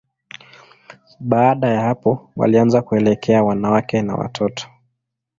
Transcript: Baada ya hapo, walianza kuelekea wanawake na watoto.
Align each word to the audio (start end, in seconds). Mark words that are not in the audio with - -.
Baada 1.19 1.67
ya 1.67 1.81
hapo, 1.81 2.29
walianza 2.35 2.81
kuelekea 2.81 3.43
wanawake 3.43 4.01
na 4.01 4.15
watoto. 4.15 4.69